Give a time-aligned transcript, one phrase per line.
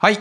[0.00, 0.18] はい。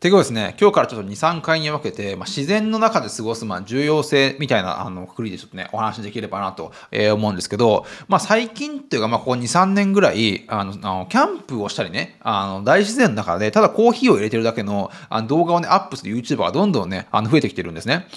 [0.00, 18.08] ということですね、今日からちょっと2、3回に分けて、まあ、自然の中で過ごす、まあ、重要性みたいな、あの、くくりでちょっとね、お話できればなと、え、思うんですけど、まあ、最近っていうか、まあ、ここ2、3年ぐらい、あの、あのキャンプをしたりね、あの、大自然の中で、ただコーヒーを入れてるだけのあの動画をね、アップする YouTuber がどんどんね、あの、増えてきてるんですね。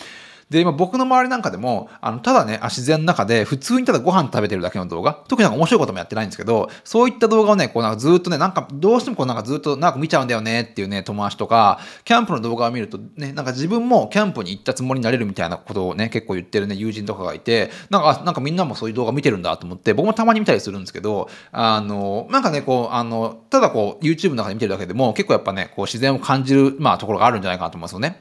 [0.50, 28.20] で、今僕の周りなんかでも、あの、ただね、自然の中で普通にただご飯食べてるだけの動画、特になんか面白いこともやってないんですけど、そういった動画をね、こうなんかずっとね、なんかどうしてもこうなんかずっとなんか見ちゃうんだよねっていうね、友達とか、キャンプの動画を見るとね、なんか自分もキャンプに行ったつもりになれるみたいなことをね、結構言ってるね、友人とかがいて、なんか、なんかみんなもそういう動画見てるんだと思って、僕もたまに見たりするんですけど、あの、なんかね、こう、あの、ただこう、YouTube の中で見てるだけでも、結構やっぱね、こう自然を感じる、まあ、ところがあるんじゃないかなと思いますよね。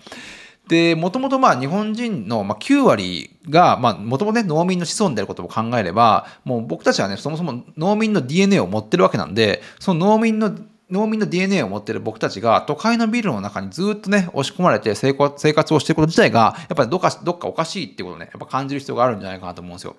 [0.68, 10.54] で、もともとまあ日本人のまあ9割が、まあもともとね農民の子孫であることを考えれば、もう僕たちはね、そもそも農民の DNA を持ってるわけなんで、その農民の
[10.90, 19.96] 農民の DNA を持ってる僕たちが都会のビルの中にずっとね、押し込まれて生活をしていること自体が、やっぱりどっかどっかおかしいっていうことをね、やっぱ感じる必要があるんじゃないかなと思うんですよ。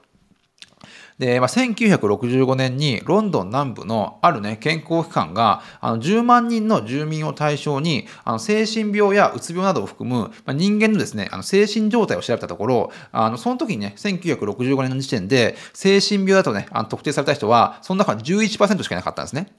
[1.19, 19.51] で、まあ、1965年にロンドン南部のあるね、健康機関が、あの、10万人の住民を対象に、あの、精神病やうつ病などを含む、まあ、人間のですね、あの、精神状態を調べたところ、あの、その時にね、1965年の時点で、精神病だとね、あの特定された人は、その中に11%しかいなかったんですね。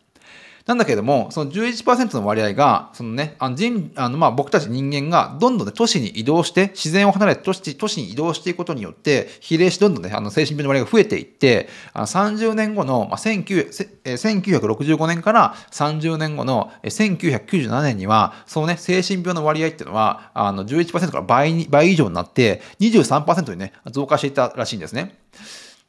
[0.70, 25.18] なんだけども、その11%の割合が、そのね、あの人あのまあ僕たち人間がどんどん、ね、都市に移動して、自然を離れて都市都市に移動していくことによって、比例してどんどんね、あの精神病の割合が増えていって、あの30年後の、まあ、1965年から30年後の1997年には、そのね、精神病の割合っていうのは、あの11%から倍に倍以上になって、23%にね、増加していたらしいんですね。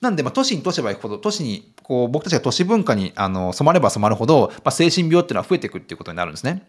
[0.02, 6.64] なんで、ま、都市に都市ば行くほど、都市に、こう、僕たちが都市文化に、あの、染まれば染まるほど、まあ、精神病っていうのは増えていくっていうことになるんですね。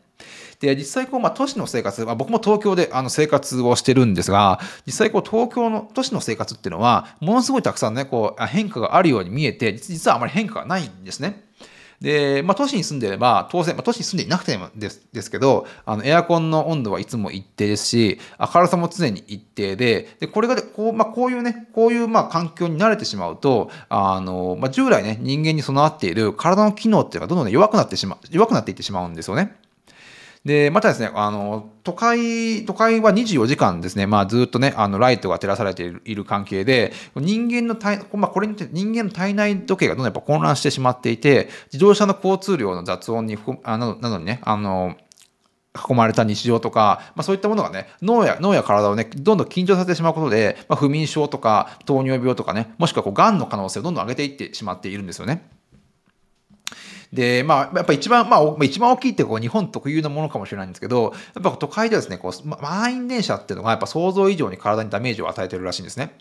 [0.60, 11.42] で、実際こう、まあ、都市の生活、まあ、僕も東京であの生活をしてるんですが、実際こう、東京の都市の生活っていうのは、ものすごいたくさんね、こう、変化があるように見えて、実はあまり変化がないんですね。
[12.02, 29.56] で、まあ、都市に住んでれば、当然、まあ、都市に住んでいなくてもですですけど、あのエアコンの温度はいつも一定ですし、明るさも常に一定で、でこれがこう,、まあ、こういうね、こういうまあ環境に慣れてしまうと、あのまあ、従来ね、人間に備わっている体の機能っていうのがどんどん、ね、弱くなってしまう、弱くなっていってしまうんですよね。
[30.44, 44.96] で、またですね、あの、都会、都会は24時間ですね、まあずっとね、あの、ライトが照らされている関係で、人間の体、まあこれにて人間の体内時計がどんどんやっぱ混乱してしまっていて、自動車の交通量の雑音に、あなどにね、あの、
[45.74, 55.48] 囲まれた日常とか、まあ、そういったものがね、脳や、脳や体をね、どんどん緊張させてしまうことで、まあ、不眠症とか糖尿病とかね、もしくはこう、癌の可能性をどんどん上げていってしまっているんですよね。
[57.12, 66.16] で、まあ、やっぱ一番、まあ、一番大きいってこう日本特有のものかもしれないんですけど、やっぱ都会ではですね、こう、満員電車っていうのがやっぱ想像以上に体にダメージを与えてるらしいんですね。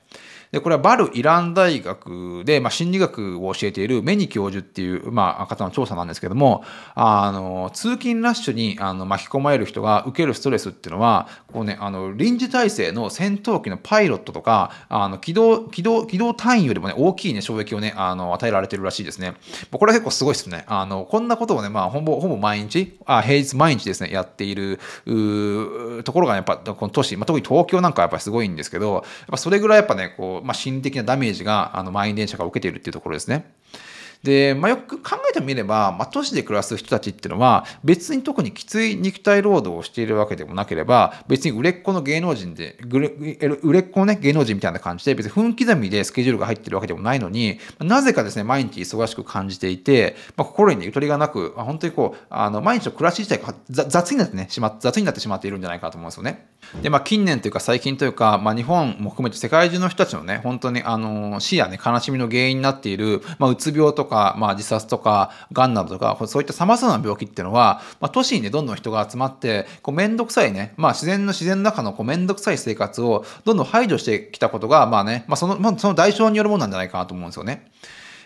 [0.51, 19.35] で、これはバル・イラン大学で、まあ、心理学を教えているメニ教授っていう、まあ、方の調査なんですけども、あの、通勤ラッシュにあの巻き込まれる人が受けるストレスっていうのは、こうね、あの、臨時体制の戦闘機のパイロットとか、あの、機動、機動、機動隊員よりもね、大きいね、衝撃をね、あの、与えられてるらしいですね。
[19.72, 20.66] これは結構すごいですね。
[20.68, 24.79] あの、こんなことをね、まあ、ほぼ、ほぼ毎日、あ平日毎日ですね、やっている、
[26.03, 33.52] ところが、ねやっぱ、この都市、まあ、特に東京なんかやっぱりすごいんですけど、やっぱそれぐらいやっぱね、こう、まあ、心理的なダメージがあの満員電車が受けているっていうところですね。
[34.24, 56.48] で、まあ、よく考えてみれば、まあ、都市で暮らす人たちっていうのは、別に特にきつい肉体労働をしているわけでもなければ、別に売れっ子の芸能人で、売れっ子のね、芸能人みたいな感じで、別に分刻みでスケジュールが入ってるわけでもないのに、なぜかですね、毎日忙しく感じていて、まあ、心に、ゆとりがなく、本当にこう、あの、毎日の暮らし自体が雑になってね、しま、雑になってしまっているんじゃないかと思うんですよね。
[56.81, 77.72] で、まあ、近年というか最近というか、まあ、日本も含めて世界中の人たちのね、本当に、あの、死やね、悲しみの原因になっている、まあ、うつ病とかか、まあ、自殺とか、がんなどとか、そういった様々な病気っていうのは、まあ、都市にね、どんどん人が集まって、こう、めんどくさいね、まあ、自然の自然の中のこう、めんどくさい生活をどんどん排除してきたことが、まあね、まあ、その、まあ、その代償によるものなんじゃないかなと思うんですよね。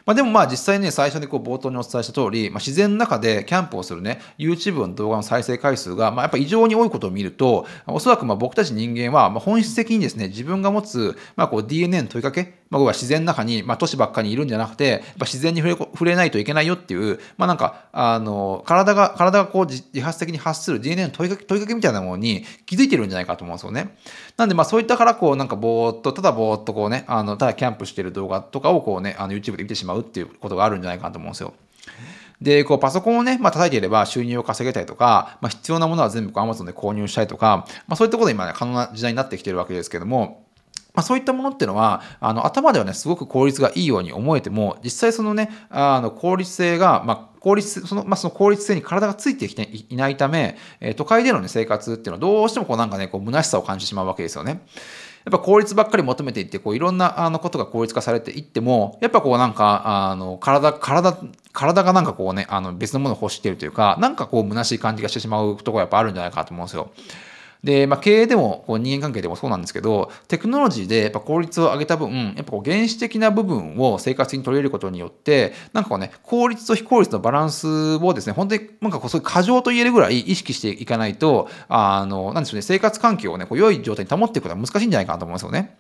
[0.06, 23.96] まあ、でもまあ実際ね、最初にこう冒頭にお伝えした通り、まあ、自然の中でキャンプをするね、YouTube の動画の再生回数が、まあ、やっぱ異常に多いことを見ると、おそらくまあ僕たち人間は、まあ本質的にですね、自分が持つ、まあ、こう DNA の問いかけ、まあ、は自然の中に、まあ、都市ばっかりいるんじゃなくて、やっぱ自然に触れ触れないといけないよっていう、まあ、なんか、あの、体が、体がこう自発的に発する DNA の問いかけ、問いかけみたいなものに気づいてるんじゃないかと思うんですよね。
[24.38, 31.54] なんで、まあ、そういったから、こう、なんかぼーっと、ただぼーっとこうね、あの、ただキャンプしてる動画とかをこうね、あの、YouTube で見てしまうっていうことがあるんじゃないかと思うんですよ。
[32.42, 40.45] で、こうパソコンをね、まあ、叩いていれば収入を稼げたりとか、まあ、必要なものは全部 Amazon で購入したりとか、まあ、そういったことで今ね、可能な時代になってきてるわけですけども、
[40.96, 54.66] まあ、そういったものっていうのは、あの頭ではね、すごく効率がいいように思えても、実際そのね、あの効率性が、まあ、効率、その、まあ、その効率性に体がついてきていないため、えー、都会でのね、生活っていうのはどうしてもこうなんかね、こう虚しさを感じてしまうわけですよね。
[55.26, 61.18] やっぱ効率ばっかり求めていって、こういろんなあのことが効率化されていっても、やっぱこうなんか、あの、体、体、
[61.52, 66.92] 体がなんかこうね、あの別のものを欲しているというか、なんかこう虚しい感じがしてしまうところやっぱあるんじゃないかと思うんですよ。
[67.66, 85.76] で、まあ、経営でも、こう人間関係でもそうなんですけど、テクノロジーでやっぱ効率を上げた分、やっぱこう原始的な部分を生活に取り入れることによって、なんかこうね、効率と非効率のバランスをですね、本当になんかこうそういう過剰と言えるぐらい意識していかないと、あの、なんでしょうね、生活環境をね、こう良い状態に保っていくことは難しいんじゃないかなと思うんですよね。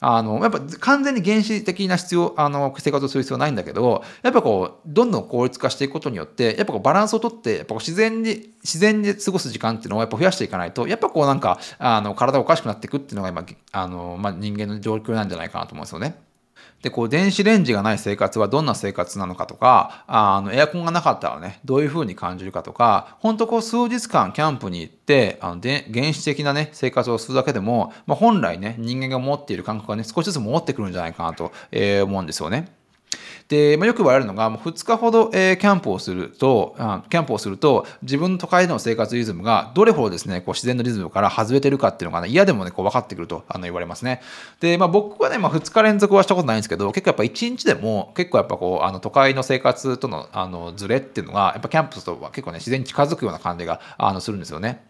[0.00, 16.31] あの、やっぱ完全に原始的な必要、あの、生活をする必要はないんだけど、やっぱこう、どんどん効率化していくことによって、やっぱこうバランスをとって、やっぱ自然に、自然で過ごす時間っていうのをやっぱ増やしていかないと、やっぱこうなんか、あの、体がおかしくなっていくっていうのが今、あの、まあ、人間の状況なんじゃないかなと思うんですよね。
[16.82, 32.72] で、こう、電子レンジがない生活はどんな生活なのかとか、あの、エアコンがなかったらね、どういう風に感じるかとか、本当こう、数日間キャンプに行って、あの、で、原始的なね、生活をするだけでも、まあ、本来ね、人間が持っている感覚がね、少しずつ戻ってくるんじゃないかなと、えー、思うんですよね。
[33.52, 36.74] で、まあ、よく言われるのが、もう2日ほど、えー、キャンプをすると、
[37.10, 44.22] キャンプをすると、自分の都会での生活リズムがどれほどですね、こう自然のリズムから外れてるかっていうのがね、嫌でもね、こう分かってくるとあの言われますね。
[44.60, 54.82] で、まあ僕はね、まあ2日連続はしたことないんですけど、結構やっぱ1日でも、結構やっぱこう、あの都会の生活とのあのズレっていうのが、やっぱキャンプとは結構ね、自然に近づくような感じがあのするんですよね。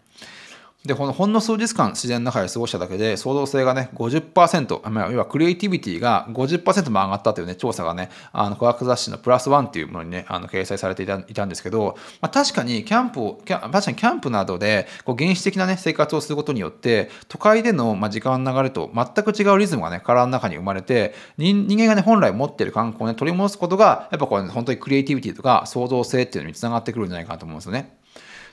[0.85, 28.02] で、このほんの数日間自然の中で過ごしただけで、創造性がね、50%、まあ、要はクリエイティビティが50%も上がったというね、調査がね、あの、科学雑誌のプラスワンっていうものにね、あの、掲載されていたいたんですけど、まあ、確かにキャンプを、確かにキャンプなどで、こう、原始的なね、生活をすることによって、都会での、まあ、時間の流れと全く違うリズムがね、体の中に生まれて、人間がね、本来持っている感覚をね、取り戻すことが、やっぱこれ、ね、本当にクリエイティビティとか創造性っていうのにつながってくるんじゃないかなと思うんですよね。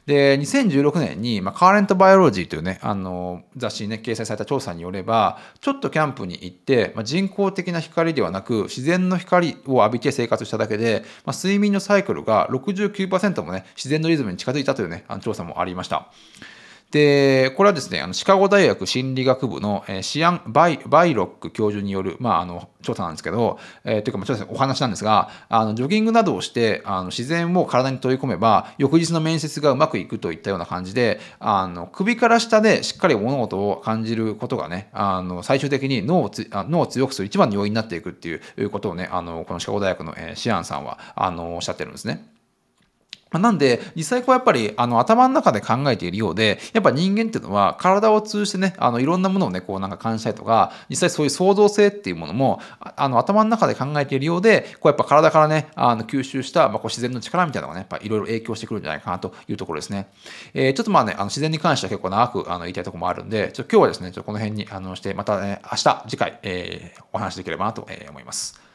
[0.10, 16.12] で、2016年に、まあ、カーレントバイオロジーというね、あの、雑誌にね、掲載された調査によれば、ちょっとキャンプに行って、まあ、人工的な光ではなく、自然の光を浴びて生活しただけで、まあ、睡眠のサイクルが69%もね、自然のリズムに近づいたというね、あの調査もありました。
[16.92, 42.39] で、これはですね、あのシカゴ大学心理学部の、えー、シアンバイ・バイロック教授による、まあ、あの調査なんですけど、えー、というか、まあ、お話なんですが、あのジョギングなどをしてあの自然を体に取り込めば、翌日の面接がうまくいくといったような感じで、あの首から下でしっかり物事を感じることがね、あの最終的に脳をつ脳を強くする一番の要因になっていくっていうことをね、あのこのシカゴ大学の、えー、シアンさんはあのおっしゃってるんですね。
[43.38, 60.08] なんで、実際こうやっぱり、あの、頭の中で考えているようで、やっぱ人間っていうのは、体を通じてね、あの、いろんなものをね、こうなんか感じたりとか、実際そういう創造性っていうものも、あの、頭の中で考えているようで、こうやっぱ体からね、あの、吸収した、まあ、こう自然の力みたいなのがね、やっぱいろいろ影響してくるんじゃないかなというところですね。
[60.56, 68.69] えー、ちょっとまあね、あの、自然に関しては結構長く、あの、言いたいところもあるんで、ちょっと今日はですね、ちょっとこの辺に、あの、して、またね、明日、次回、えー、お話できればなと思います。